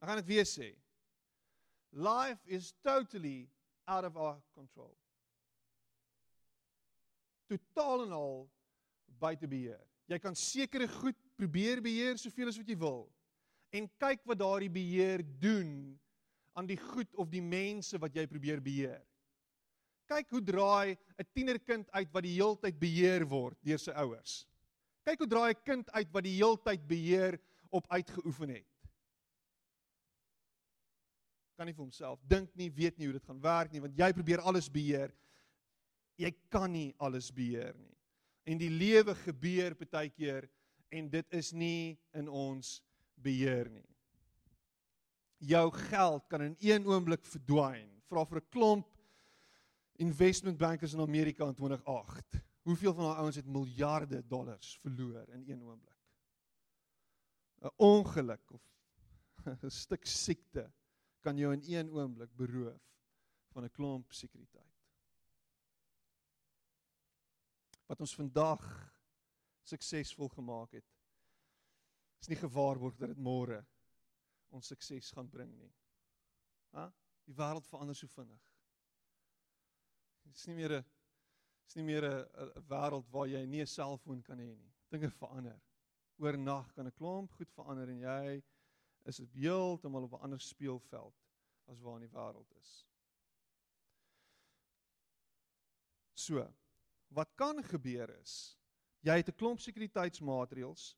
[0.00, 0.70] Ek gaan dit weer sê.
[1.90, 3.50] Life is totally
[3.84, 4.94] out of our control.
[7.50, 8.36] Totaal en al
[9.20, 9.80] buite beheer.
[10.10, 13.08] Jy kan sekere goed probeer beheer soveel as wat jy wil
[13.70, 15.70] en kyk wat daardie beheer doen
[16.58, 18.98] aan die goed of die mense wat jy probeer beheer.
[20.10, 24.46] Kyk hoe draai 'n tienerkind uit wat die heeltyd beheer word deur sy ouers.
[25.06, 27.38] Kyk hoe draai 'n kind uit wat die heeltyd beheer
[27.70, 28.66] op uitgeoefen het.
[31.56, 34.12] Kan nie vir homself dink nie, weet nie hoe dit gaan werk nie, want jy
[34.12, 35.14] probeer alles beheer.
[36.16, 37.96] Jy kan nie alles beheer nie.
[38.44, 40.48] En die lewe gebeur baie keer
[40.90, 42.82] en dit is nie in ons
[43.14, 43.86] beheer nie.
[45.38, 48.02] Jou geld kan in een oomblik verdwyn.
[48.08, 48.99] Vra vir 'n klomp
[50.00, 52.40] investment bankers in Amerika in 2008.
[52.62, 55.98] Hoeveel van daai ouens het miljarde dollars verloor in een oomblik?
[57.60, 58.62] 'n Ongeluk of
[59.64, 60.72] 'n stuk siekte
[61.20, 62.82] kan jou in een oomblik beroof
[63.52, 64.78] van 'n klomp sekuriteit.
[67.86, 68.94] Wat ons vandag
[69.62, 70.86] suksesvol gemaak het,
[72.20, 73.66] is nie gewaarborg dat dit môre
[74.48, 75.72] ons sukses gaan bring nie.
[76.70, 76.92] Ha?
[77.24, 78.49] Die wêreld verander so vinnig.
[80.30, 80.84] Dit is nie meer 'n
[81.66, 84.72] is nie meer 'n wêreld waar jy nie 'n selfoon kan hê nie.
[84.90, 85.60] Dinge verander.
[86.18, 88.42] Oornag kan 'n klomp goed verander en jy
[89.06, 91.14] is heeltemal op 'n ander speelveld
[91.66, 92.86] as waar in die wêreld is.
[96.14, 96.46] So,
[97.08, 98.56] wat kan gebeur is
[99.02, 100.94] jy het 'n klomp sekuriteitsmaatreëls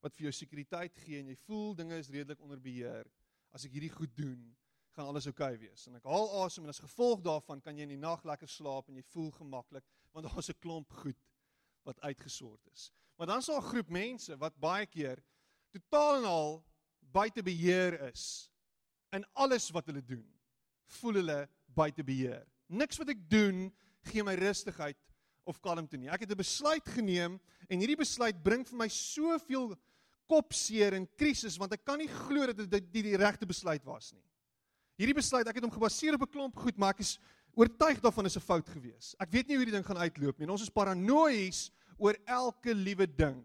[0.00, 3.10] wat vir jou sekuriteit gee en jy voel dinge is redelik onder beheer.
[3.50, 4.56] As ek hierdie goed doen,
[4.96, 5.86] gaan alles oukei okay wees.
[5.86, 8.88] En ek haal asem en as gevolg daarvan kan jy in die nag lekker slaap
[8.88, 9.84] en jy voel gemaklik
[10.16, 11.18] want daar's 'n klomp goed
[11.84, 12.90] wat uitgesort is.
[13.16, 15.22] Maar dan is daar 'n groep mense wat baie keer
[15.70, 16.64] totaal en al
[17.12, 18.50] buite beheer is
[19.12, 20.26] in alles wat hulle doen.
[20.86, 22.46] Voel hulle buite beheer.
[22.66, 24.96] Niks wat ek doen gee my rustigheid
[25.44, 26.08] of kalmte nie.
[26.08, 29.76] Ek het 'n besluit geneem en hierdie besluit bring vir my soveel
[30.26, 34.12] kopseer en krisis want ek kan nie glo dat dit die, die regte besluit was
[34.12, 34.24] nie.
[34.96, 37.18] Hierdie besluit, ek het hom gebaseer op 'n klomp goed, maar ek is
[37.56, 39.14] oortuig daarvan is 'n fout gewees.
[39.20, 40.48] Ek weet nie hoe hierdie ding gaan uitloop nie.
[40.48, 43.44] Ons is paranoïes oor elke liewe ding.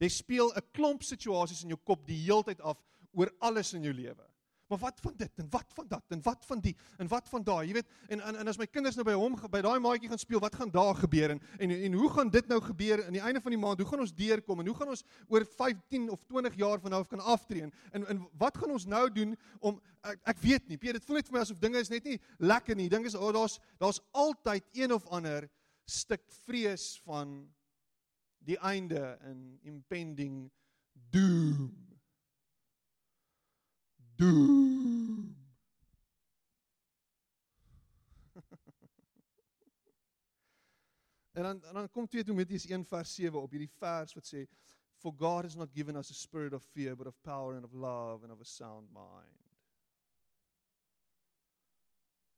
[0.00, 2.76] Jy speel 'n klomp situasies in jou kop die heeltyd af
[3.12, 4.24] oor alles in jou lewe.
[4.66, 7.42] Maar wat van dit en wat van dat en wat van die en wat van
[7.42, 10.10] daai, jy weet, en en, en as my kinders nou by hom by daai maatjie
[10.10, 13.14] gaan speel, wat gaan daar gebeur en, en en hoe gaan dit nou gebeur aan
[13.14, 13.78] die einde van die maand?
[13.78, 17.02] Hoe gaan ons deurkom en hoe gaan ons oor 15 of 20 jaar van nou
[17.02, 17.70] af kan aftree?
[17.92, 20.78] En en wat gaan ons nou doen om ek, ek weet nie.
[20.78, 22.88] Peter, dit voel net vir my asof dinge is net nie lekker nie.
[22.90, 25.46] Dink is oh, daar's daar's altyd een of ander
[25.86, 27.38] stuk vrees van
[28.46, 30.46] die einde in impending
[31.14, 31.85] doom
[34.16, 35.36] doom.
[41.32, 44.46] en dan en dan kom 2 Timoteus 1 vers 7 op hierdie vers wat sê
[44.96, 47.72] for God has not given us a spirit of fear but of power and of
[47.72, 49.44] love and of a sound mind.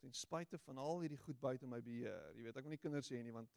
[0.00, 3.10] Ten spyte van al hierdie goed buite my beheer, jy weet ek wil nie kinders
[3.10, 3.50] hê nie want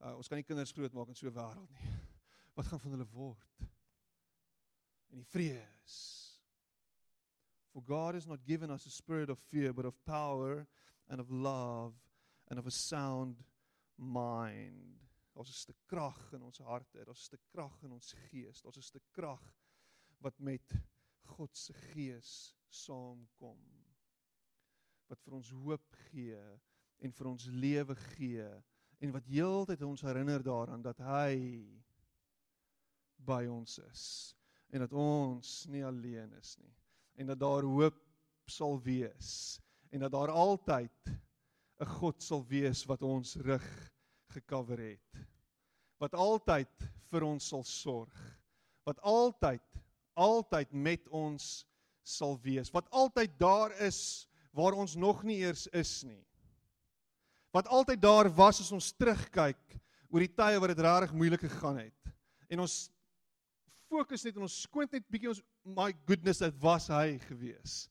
[0.00, 1.90] uh, ons kan nie kinders grootmaak in so 'n wêreld nie.
[2.56, 3.66] Wat gaan van hulle word?
[5.10, 6.23] En die vrees
[7.74, 10.68] For God has not given us a spirit of fear, but of power
[11.10, 11.92] and of love
[12.48, 13.42] and of a sound
[13.98, 15.00] mind.
[15.34, 18.76] Daar's 'n stuk krag in ons harte, daar's 'n stuk krag in ons gees, daar's
[18.76, 19.42] 'n stuk krag
[20.20, 20.72] wat met
[21.24, 23.58] God se gees saamkom.
[25.08, 26.60] Wat vir ons hoop gee
[26.98, 28.62] en vir ons lewe gee
[29.00, 31.66] en wat heeltyd ons herinner daaraan dat hy
[33.16, 34.36] by ons is
[34.70, 36.83] en dat ons nie alleen is nie
[37.14, 37.98] en dat daar hoop
[38.50, 41.10] sal wees en dat daar altyd
[41.80, 43.66] 'n God sal wees wat ons rug
[44.34, 45.26] gekover het.
[45.98, 46.70] Wat altyd
[47.10, 48.14] vir ons sal sorg.
[48.84, 49.62] Wat altyd
[50.14, 51.66] altyd met ons
[52.02, 52.70] sal wees.
[52.70, 56.22] Wat altyd daar is waar ons nog nie eers is nie.
[57.50, 59.78] Wat altyd daar was as ons terugkyk
[60.10, 62.12] oor die tye wat dit regtig moeilik gegaan het.
[62.48, 62.90] En ons
[63.94, 65.42] fokus net en ons skoont net bietjie ons
[65.76, 67.84] my goodness dit was hy gewees.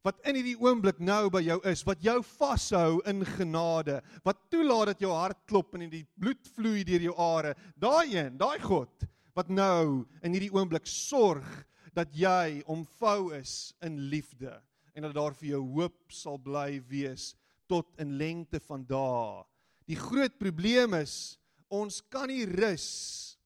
[0.00, 4.94] Wat in hierdie oomblik nou by jou is wat jou vashou in genade wat toelaat
[4.94, 7.52] dat jou hart klop en die bloed vloei deur jou are.
[7.76, 9.04] Daai een daai God
[9.36, 11.48] wat nou in hierdie oomblik sorg
[11.96, 14.54] dat jy omvou is in liefde
[14.96, 17.34] en dat daar vir jou hoop sal bly wees
[17.70, 19.44] tot in lengte van dae.
[19.90, 21.36] Die groot probleem is
[21.70, 23.36] ons kan nie rus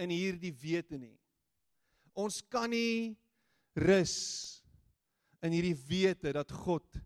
[0.00, 1.14] in hierdie wete nie.
[2.16, 3.14] Ons kan nie
[3.76, 4.16] rus
[5.44, 7.00] in hierdie wete dat God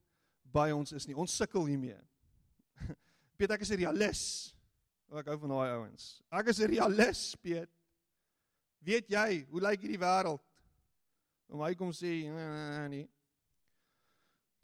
[0.55, 1.17] by ons is nie.
[1.19, 1.99] Ons sukkel hiermee.
[3.37, 4.23] Piet, ek is 'n realis.
[5.15, 6.07] Ek hou van daai ouens.
[6.31, 7.71] Ek is 'n realis, Piet.
[8.85, 10.43] Weet jy, hoe lyk hierdie wêreld?
[11.49, 13.09] Om hy kom sê, nee, nee.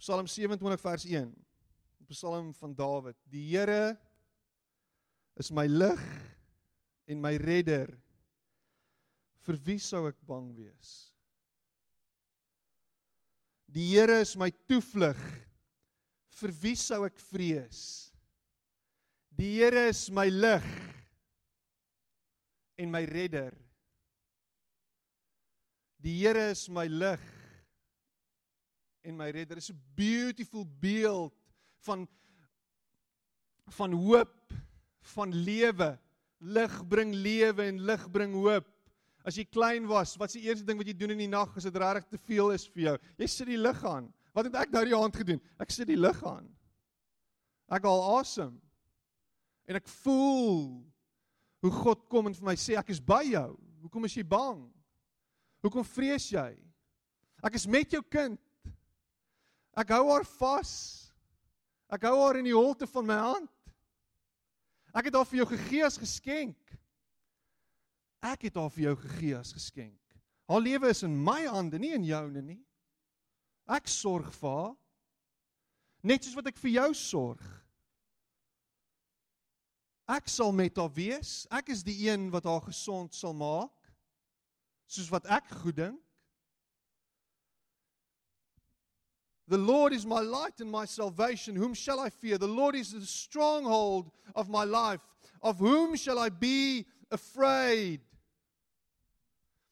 [0.01, 1.31] Psalm 27 vers 1.
[2.11, 3.17] Psalm van Dawid.
[3.31, 3.97] Die Here
[5.39, 6.01] is my lig
[7.07, 7.93] en my redder.
[9.47, 11.11] Vir wie sou ek bang wees?
[13.71, 15.19] Die Here is my toevlug.
[16.41, 18.11] Vir wie sou ek vrees?
[19.39, 20.67] Die Here is my lig
[22.81, 23.55] en my redder.
[26.01, 27.23] Die Here is my lig
[29.05, 29.57] en my redder.
[29.57, 31.35] Dit is 'n beautiful beeld
[31.87, 32.09] van
[33.71, 34.53] van hoop,
[35.15, 35.99] van lewe.
[36.41, 38.67] Lig bring lewe en lig bring hoop.
[39.27, 41.53] As jy klein was, wat is die eerste ding wat jy doen in die nag
[41.57, 42.97] as dit regtig te veel is vir jou?
[43.21, 44.09] Jy sit die lig aan.
[44.37, 45.43] Wat het ek nou die aand gedoen?
[45.61, 46.47] Ek sit die lig aan.
[47.71, 48.57] Ek al awesome.
[49.69, 50.81] En ek voel
[51.61, 53.49] hoe God kom en vir my sê ek is by jou.
[53.85, 54.65] Hoekom is jy bang?
[55.65, 56.49] Hoekom vrees jy?
[57.45, 58.41] Ek is met jou kind.
[59.77, 60.73] Ek hou haar vas.
[61.93, 63.53] Ek hou haar in die holte van my hand.
[64.97, 66.59] Ek het haar vir jou gegee as geskenk.
[68.21, 69.97] Ek het haar vir jou gegee as geskenk.
[70.51, 72.61] Haar lewe is in my hande, nie in joune nie.
[73.71, 74.77] Ek sorg vir haar.
[76.03, 77.45] Net soos wat ek vir jou sorg.
[80.11, 81.45] Ek sal met haar wees.
[81.55, 83.93] Ek is die een wat haar gesond sal maak.
[84.91, 86.01] Soos wat ek goed dink.
[89.51, 91.57] The Lord is my light and my salvation.
[91.57, 92.39] Whom shall I fear?
[92.39, 95.01] The Lord is the stronghold of my life.
[95.43, 98.01] Of whom shall I be afraid?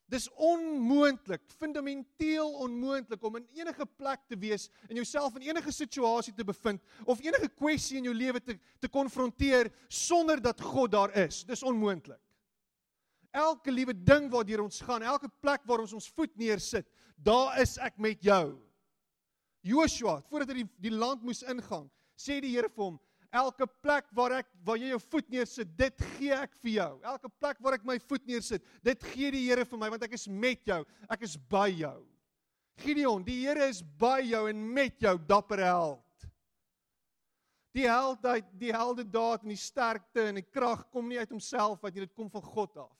[0.08, 6.32] Dis onmoontlik, fundamenteel onmoontlik om in enige plek te wees en jouself in enige situasie
[6.32, 11.12] te bevind of enige kwessie in jou lewe te te konfronteer sonder dat God daar
[11.26, 11.42] is.
[11.44, 12.20] Dis onmoontlik.
[13.36, 17.76] Elke liewe ding waardeur ons gaan, elke plek waar ons ons voet neersit, daar is
[17.84, 18.56] ek met jou.
[19.60, 22.96] Joshua, voordat hy die, die land moes ingaan, sê die Here vir hom,
[23.28, 26.92] Elke plek waar ek waar jy jou voet neersit, dit gee ek vir jou.
[27.10, 30.16] Elke plek waar ek my voet neersit, dit gee die Here vir my want ek
[30.16, 30.80] is met jou.
[31.12, 31.98] Ek is by jou.
[32.80, 36.04] Gideon, die Here is by jou en met jou, dapper held.
[37.76, 41.84] Die heldheid, die helde daad en die sterkte en die krag kom nie uit homself
[41.84, 42.94] uit nie, dit kom van God af.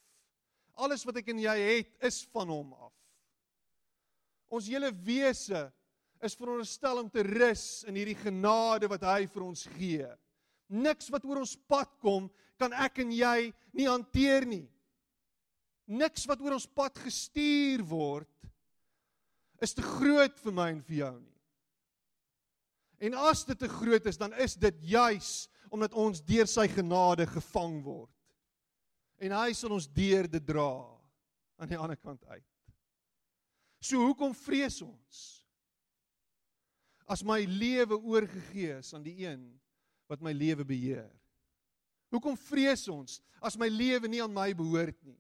[0.79, 2.93] Alles wat ek en jy het, is van hom af.
[4.53, 5.67] Ons hele wese
[6.24, 10.09] is veronderstel om te rus in hierdie genade wat hy vir ons gee.
[10.68, 12.26] Niks wat oor ons pad kom,
[12.59, 14.66] kan ek en jy nie hanteer nie.
[15.88, 18.28] Niks wat oor ons pad gestuur word
[19.64, 21.38] is te groot vir my en vir jou nie.
[23.09, 25.33] En as dit te groot is, dan is dit juis
[25.70, 28.12] omdat ons deur sy genade gevang word.
[29.22, 30.70] En hy sal ons deur dit dra
[31.59, 32.44] aan die ander kant uit.
[33.83, 35.38] So hoekom vrees ons?
[37.09, 39.40] As my lewe oorgegee is aan die een
[40.09, 41.09] wat my lewe beheer?
[42.12, 45.16] Hoekom vrees ons as my lewe nie aan my behoort nie?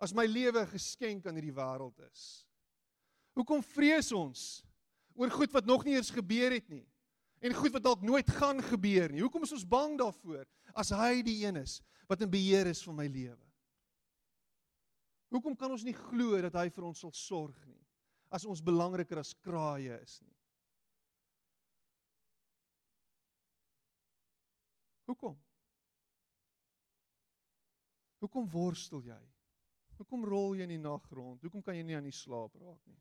[0.00, 2.46] As my lewe 'n geskenk aan hierdie wêreld is?
[3.36, 4.64] Hoekom vrees ons
[5.16, 6.86] oor goed wat nog nie eens gebeur het nie
[7.40, 9.20] en goed wat dalk nooit gaan gebeur nie?
[9.20, 12.96] Hoekom is ons bang daarvoor as hy die een is wat in beheer is van
[12.96, 13.44] my lewe?
[15.32, 17.82] Hoekom kan ons nie glo dat hy vir ons sal sorg nie
[18.30, 20.35] as ons belangriker as kraaie is nie?
[25.06, 25.36] Hoekom?
[28.18, 29.20] Hoekom worstel jy?
[29.96, 31.42] Hoekom rol jy in die nag rond?
[31.46, 32.98] Hoekom kan jy nie aan die slaap raak nie?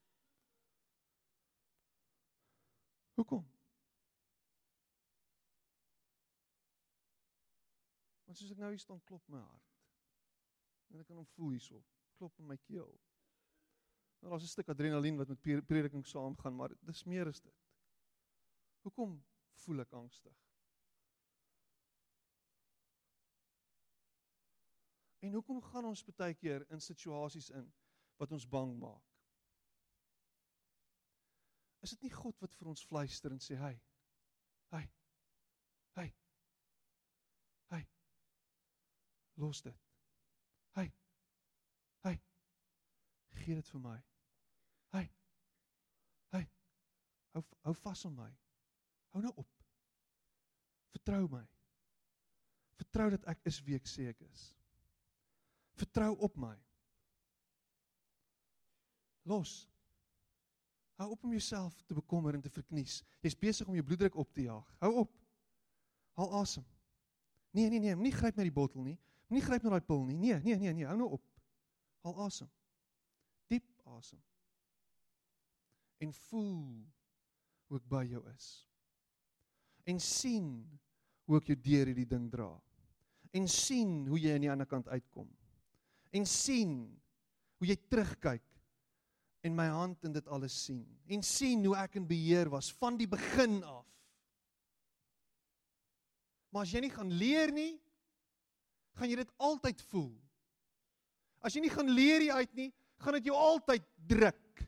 [3.18, 3.44] Hoekom?
[8.28, 9.76] Want soos ek nou hier staan klop my hart.
[10.94, 11.82] En ek kan hom voel hierso,
[12.20, 12.92] klop in my keel.
[14.22, 17.56] Nou daar's 'n stuk adrenalien wat met prediking saamgaan, maar dis meer as dit.
[18.86, 19.24] Hoekom
[19.66, 20.45] voel ek angstig?
[25.26, 27.66] En hoekom gaan ons baie keer in situasies in
[28.22, 29.14] wat ons bang maak?
[31.86, 33.80] Is dit nie God wat vir ons fluister en sê, "Hey.
[34.70, 34.92] Hey.
[35.96, 36.16] Hey.
[37.70, 37.88] Hey.
[39.34, 39.82] Los dit.
[40.72, 40.94] Hey.
[42.02, 42.22] Hey.
[43.32, 43.98] Gee dit vir my.
[44.90, 45.10] Hey.
[46.30, 46.50] Hey.
[47.32, 48.30] Hou hou vas aan my.
[49.10, 49.66] Hou nou op.
[50.92, 51.48] Vertrou my.
[52.76, 54.65] Vertrou dat ek is wie ek sê ek is.
[55.76, 56.56] Vertrou op my.
[59.28, 59.66] Los.
[60.96, 63.02] Hou op om jouself te bekommer en te verknies.
[63.20, 64.68] Jy's besig om jou bloeddruk op te jaag.
[64.80, 65.12] Hou op.
[66.16, 66.64] Haal asem.
[67.52, 68.96] Nee, nee, nee, moenie gryp na die bottel nie.
[69.28, 70.16] Moenie gryp na daai pil nie.
[70.20, 71.26] Nee, nee, nee, nee, hou nou op.
[72.08, 72.52] Haal asem.
[73.52, 74.22] Diep asem.
[76.00, 76.56] En voel
[77.68, 78.50] hoe ek by jou is.
[79.90, 80.48] En sien
[81.26, 82.54] hoe ek jou deur hierdie ding dra.
[83.36, 85.28] En sien hoe jy aan die ander kant uitkom
[86.16, 86.76] en sien
[87.60, 88.46] hoe jy terugkyk
[89.46, 92.98] en my hand in dit alles sien en sien hoe ek in beheer was van
[92.98, 93.86] die begin af.
[96.56, 97.74] Maar as jy nie gaan leer nie,
[98.96, 100.14] gaan jy dit altyd voel.
[101.44, 102.70] As jy nie gaan leer hier uit nie,
[103.04, 104.64] gaan dit jou altyd druk.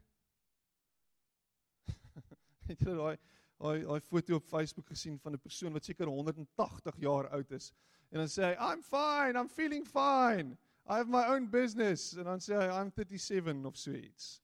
[2.67, 3.15] Het jy daai
[3.57, 7.71] daai daai foto op Facebook gesien van 'n persoon wat seker 180 jaar oud is
[8.11, 10.57] en dan sê hy I'm fine, I'm feeling fine.
[10.87, 14.39] I have my own business and dan sê hy I'm 37 of so iets.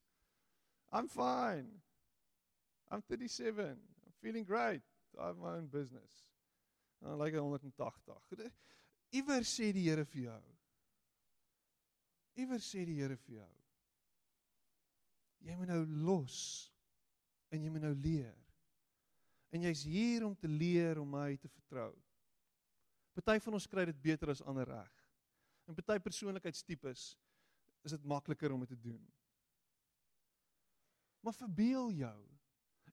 [0.91, 1.69] I'm fine.
[2.91, 3.65] I'm 37.
[3.71, 4.81] I'm feeling great.
[5.19, 6.27] I have my own business.
[7.01, 8.51] En dan lyk hy 180.
[9.13, 10.41] Iewers sê die Here vir jou.
[12.43, 13.51] Iewers sê die Here vir jou.
[15.43, 16.37] Jy moet nou los
[17.53, 18.35] en jy moet nou leer.
[19.53, 21.91] En jy's hier om te leer om my te vertrou.
[23.13, 25.02] Party van ons kry dit beter as ander reg.
[25.65, 27.03] En party persoonlikheidstipes
[27.83, 29.01] is dit makliker om dit te doen.
[31.23, 32.19] Maar verbeel jou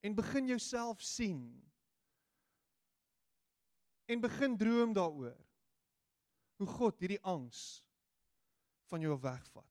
[0.01, 1.43] en begin jouself sien.
[4.07, 5.37] En begin droom daaroor
[6.61, 7.83] hoe God hierdie angs
[8.91, 9.67] van jou wegvat.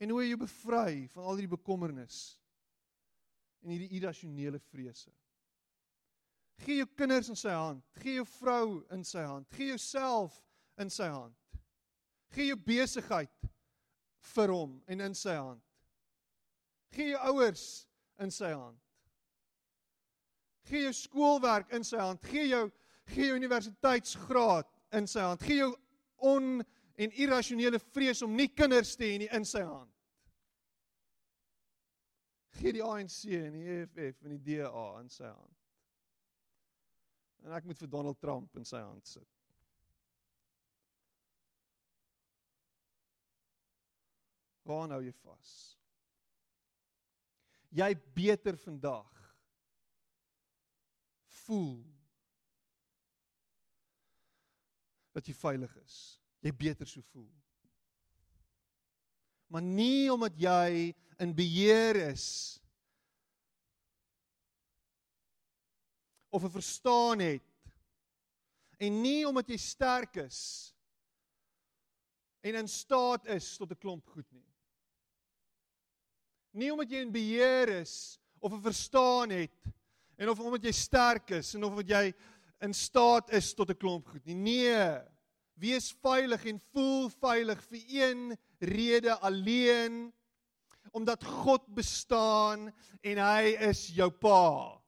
[0.00, 2.20] En hoe jou bevry van al hierdie bekommernis
[3.60, 5.12] en hierdie irrasionele vrese.
[6.64, 10.36] Gee jou kinders in sy hand, gee jou vrou in sy hand, gee jouself
[10.78, 11.34] in sy hand.
[12.34, 13.50] Gee jou besigheid
[14.34, 15.62] vir hom en in sy hand.
[16.94, 17.64] Gee jou ouers
[18.22, 18.78] in sy hand.
[20.70, 22.22] Gee jou skoolwerk in sy hand.
[22.30, 22.68] Gee jou
[23.10, 25.42] gee jou universiteitsgraad in sy hand.
[25.42, 25.72] Gee jou
[26.30, 26.60] on
[27.00, 29.90] en irrasionele vrees om nie kinders te hê nie in sy hand.
[32.60, 35.56] Gee die ANC en die EFF en die DA in sy hand.
[37.46, 39.39] en ek moet vir Donald Trump in sy hand sit.
[44.70, 45.54] Waar nou jy vas?
[47.74, 49.08] Jy beter vandag
[51.42, 51.82] voel
[55.14, 55.96] dat jy veilig is.
[56.44, 57.30] Jy beter so voel.
[59.50, 62.26] Maar nie omdat jy in beheer is
[66.30, 67.42] of 'n verstaan het
[68.78, 70.72] en nie omdat jy sterk is
[72.40, 74.49] en in staat is tot 'n klomp goed nie.
[76.52, 79.56] Nie omdat jy in beheer is of 'n verstaan het
[80.16, 82.12] en of omdat jy sterk is en of wat jy
[82.60, 84.34] in staat is tot 'n klomp goed nie.
[84.34, 85.00] Nee.
[85.54, 90.12] Wees veilig en voel veilig vir een rede alleen
[90.90, 94.80] omdat God bestaan en hy is jou pa.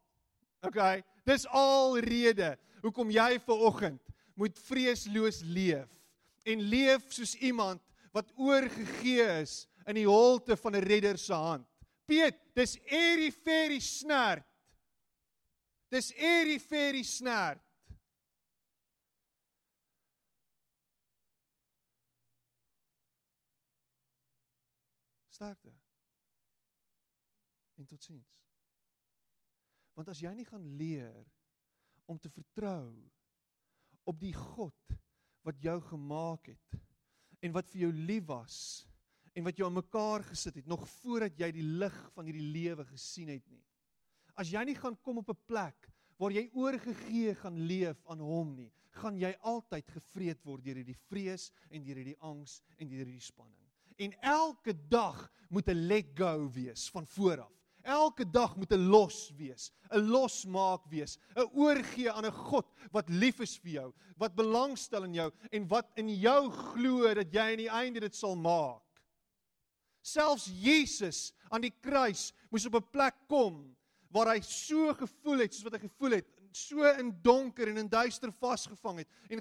[0.62, 4.00] Okay, dis al rede hoekom jy ver oggend
[4.34, 5.90] moet vreesloos leef
[6.42, 7.82] en leef soos iemand
[8.12, 11.66] wat oorgegee is in die holte van 'n redder se hand.
[12.06, 14.46] Piet, dis eri ferry snert.
[15.88, 17.62] Dis eri ferry snert.
[25.28, 25.72] Sterkte.
[27.74, 28.28] En totsiens.
[29.94, 31.26] Want as jy nie gaan leer
[32.06, 33.10] om te vertrou
[34.04, 34.96] op die God
[35.46, 36.78] wat jou gemaak het
[37.42, 38.58] en wat vir jou lief was
[39.32, 42.84] en wat jou aan mekaar gesit het nog voordat jy die lig van hierdie lewe
[42.84, 43.62] gesien het nie.
[44.36, 48.54] As jy nie gaan kom op 'n plek waar jy oorgegee gaan leef aan hom
[48.54, 53.06] nie, gaan jy altyd gevreet word deur hierdie vrees en deur hierdie angs en deur
[53.06, 53.58] hierdie spanning.
[53.96, 57.52] En elke dag moet 'n let go wees van vooraf.
[57.82, 63.08] Elke dag moet 'n los wees, 'n losmaak wees, 'n oorgee aan 'n God wat
[63.08, 67.50] lief is vir jou, wat belangstel in jou en wat in jou glo dat jy
[67.50, 68.82] aan die einde dit sal maak.
[70.02, 73.76] Selfs Jesus aan die kruis moes op 'n plek kom
[74.12, 77.88] waar hy so gevoel het soos wat hy gevoel het, so in donker en in
[77.88, 79.40] duister vasgevang het en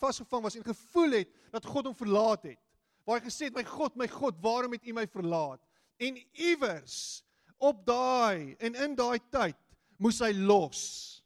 [0.00, 2.58] vasgevang was en gevoel het dat God hom verlaat het.
[3.04, 5.60] Waar hy gesê het, "My God, my God, waarom het U my verlaat?"
[5.98, 7.22] En iewers
[7.58, 9.56] op daai en in daai tyd
[9.98, 11.22] moes hy los.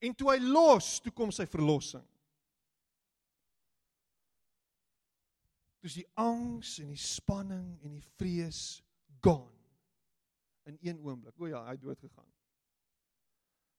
[0.00, 2.04] En toe hy los, toe kom sy verlossing.
[5.86, 8.80] Dis die angs en die spanning en die vrees
[9.22, 9.54] gone
[10.66, 11.36] in een oomblik.
[11.38, 12.32] O ja, hy het dood gegaan.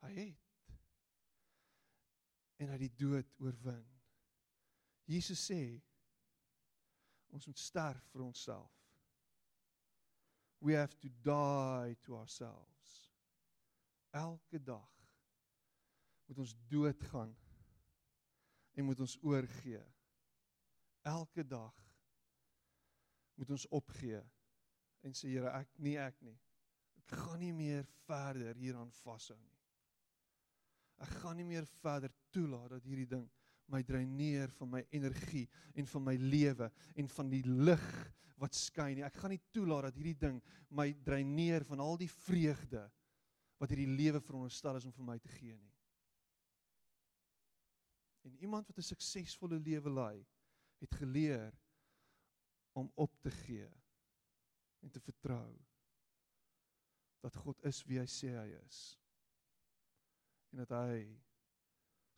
[0.06, 0.44] Hy het
[2.58, 3.84] en hy het die dood oorwin.
[5.12, 5.60] Jesus sê
[7.36, 8.72] ons moet sterf vir onsself.
[10.64, 12.96] We have to die to ourselves.
[14.16, 14.96] Elke dag
[16.32, 17.36] moet ons doodgaan
[18.80, 19.84] en moet ons oorgee.
[21.04, 21.76] Elke dag
[23.38, 24.20] moet ons opgee
[25.06, 26.36] en sê Here, ek nie ek nie.
[26.98, 29.56] Ek gaan nie meer verder hieraan vashou nie.
[31.06, 33.28] Ek gaan nie meer verder toelaat dat hierdie ding
[33.72, 35.46] my dreineer van my energie
[35.78, 37.88] en van my lewe en van die lig
[38.42, 39.06] wat skyn nie.
[39.06, 40.40] Ek gaan nie toelaat dat hierdie ding
[40.74, 42.86] my dreineer van al die vreugde
[43.58, 45.74] wat hierdie lewe veronderstel is om vir my te gee nie.
[48.28, 50.26] En iemand wat 'n suksesvolle lewe lei,
[50.82, 51.54] het geleer
[52.78, 53.70] om op te gee
[54.80, 55.58] en te vertrou
[57.20, 58.82] dat God is wie hy sê hy is.
[60.54, 61.02] En dat hy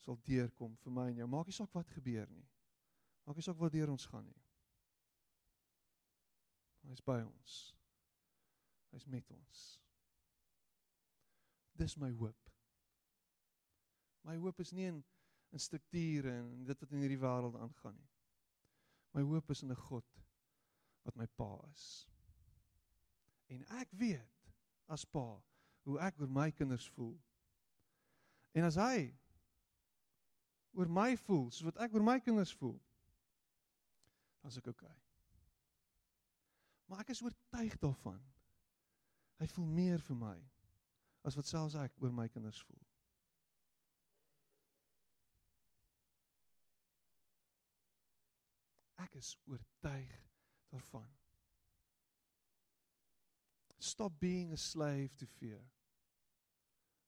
[0.03, 1.29] sal deurkom vir my en jou.
[1.31, 2.45] Maak nie saak wat gebeur nie.
[3.23, 4.43] Maak nie saak wat deur ons gaan nie.
[6.89, 7.57] Hy's by ons.
[8.91, 9.63] Hy's met ons.
[11.79, 12.51] Dis my hoop.
[14.27, 15.03] My hoop is nie in
[15.49, 18.09] in strukture en dit wat in hierdie wêreld aangaan nie.
[19.17, 20.19] My hoop is in 'n God
[21.09, 21.85] wat my pa is.
[23.49, 24.53] En ek weet
[24.93, 25.25] as pa
[25.89, 27.15] hoe ek oor my kinders voel.
[28.53, 29.09] En as hy
[30.77, 32.77] oor my voel soos wat ek oor my kinders voel,
[34.39, 34.85] dan is ek oukei.
[34.85, 34.97] Okay.
[36.89, 38.21] Maar ek is oortuig daarvan.
[39.41, 40.37] Hy voel meer vir my
[41.25, 42.85] as wat selfs ek oor my kinders voel.
[48.99, 50.28] Ek is oortuig
[50.69, 51.07] daarvan.
[53.79, 55.61] Stop being a slave to fear.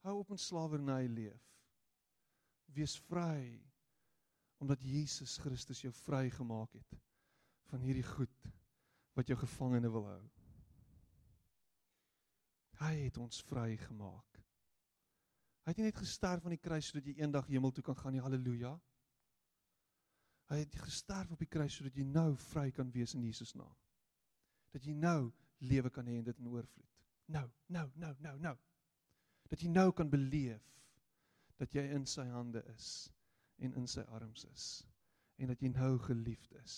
[0.02, 1.50] Hou op met slawerny leef.
[2.66, 3.62] Wees vry
[4.62, 6.98] omdat Jesus Christus jou vrygemaak het
[7.72, 8.52] van hierdie goed
[9.18, 10.22] wat jou gevangene wil hou.
[12.82, 14.38] Hy het ons vrygemaak.
[15.62, 18.16] Hy het nie net gesterf aan die kruis sodat jy eendag hemel toe kan gaan
[18.16, 18.24] nie.
[18.24, 18.76] Halleluja.
[20.52, 23.72] Hy het gesterf op die kruis sodat jy nou vry kan wees in Jesus naam.
[24.76, 25.32] Dat jy nou
[25.64, 26.90] lewe kan hê en dit in oorvloed.
[27.32, 28.56] Nou, nou, nou, nou, nou.
[29.52, 30.66] Dat jy nou kan beleef
[31.62, 32.90] dat jy in sy hande is
[33.62, 34.66] en in sy arms is
[35.42, 36.76] en dat jy nou geliefd is.